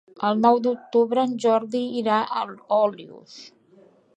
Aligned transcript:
El 0.27 0.39
nou 0.45 0.55
d'octubre 0.67 1.25
en 1.29 1.35
Jordi 1.45 1.83
irà 2.01 2.17
a 2.41 2.47
Olius. 2.79 3.37